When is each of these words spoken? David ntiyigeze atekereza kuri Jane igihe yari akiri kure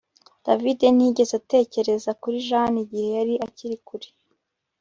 David 0.45 0.79
ntiyigeze 0.91 1.33
atekereza 1.41 2.09
kuri 2.21 2.37
Jane 2.47 2.77
igihe 2.83 3.09
yari 3.17 3.33
akiri 3.47 3.77
kure 3.87 4.07